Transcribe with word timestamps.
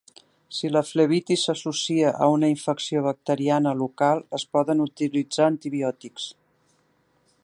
Si 0.59 0.69
la 0.69 0.81
flebitis 0.91 1.43
s'associa 1.49 2.13
a 2.27 2.29
una 2.37 2.49
infecció 2.53 3.03
bacteriana 3.09 3.75
local, 3.85 4.25
es 4.39 4.47
poden 4.57 4.81
utilitzar 4.89 5.47
antibiòtics. 5.51 6.31